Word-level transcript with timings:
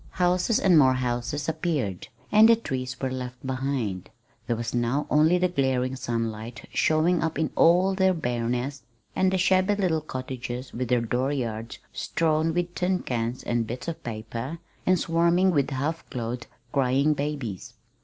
Houses 0.17 0.59
and 0.59 0.79
more 0.79 0.95
houses 0.95 1.47
appeared, 1.47 2.07
and 2.31 2.49
the 2.49 2.55
trees 2.55 2.99
were 2.99 3.11
left 3.11 3.45
behind. 3.45 4.09
There 4.47 4.55
was 4.55 4.73
now 4.73 5.05
only 5.11 5.37
the 5.37 5.47
glaring 5.47 5.95
sunlight 5.95 6.67
showing 6.73 7.21
up 7.21 7.37
in 7.37 7.51
all 7.55 7.93
their 7.93 8.15
barrenness 8.15 8.81
the 9.15 9.37
shabby 9.37 9.75
little 9.75 10.01
cottages 10.01 10.73
with 10.73 10.87
their 10.87 11.01
dooryards 11.01 11.77
strewn 11.93 12.51
with 12.51 12.73
tin 12.73 13.03
cans 13.03 13.43
and 13.43 13.67
bits 13.67 13.87
of 13.87 14.03
paper, 14.03 14.57
and 14.87 14.97
swarming 14.97 15.51
with 15.51 15.69
half 15.69 16.03
clothed, 16.09 16.47
crying 16.71 17.13
babies. 17.13 17.75